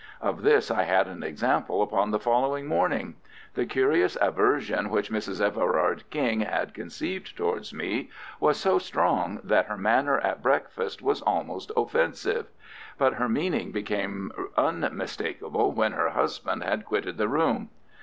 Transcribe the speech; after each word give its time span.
Of 0.19 0.41
this 0.41 0.71
I 0.71 0.81
had 0.85 1.07
an 1.07 1.21
example 1.21 1.83
upon 1.83 2.09
the 2.09 2.17
following 2.19 2.65
morning. 2.65 3.17
The 3.53 3.67
curious 3.67 4.17
aversion 4.19 4.89
which 4.89 5.11
Mrs. 5.11 5.39
Everard 5.39 6.09
King 6.09 6.39
had 6.39 6.73
conceived 6.73 7.37
towards 7.37 7.71
me 7.71 8.09
was 8.39 8.57
so 8.59 8.79
strong, 8.79 9.39
that 9.43 9.67
her 9.67 9.77
manner 9.77 10.17
at 10.19 10.41
breakfast 10.41 11.03
was 11.03 11.21
almost 11.21 11.71
offensive. 11.77 12.47
But 12.97 13.13
her 13.13 13.29
meaning 13.29 13.71
became 13.71 14.31
unmistakable 14.57 15.71
when 15.71 15.91
her 15.91 16.09
husband 16.09 16.63
had 16.63 16.83
quitted 16.83 17.19
the 17.19 17.27
room. 17.27 17.69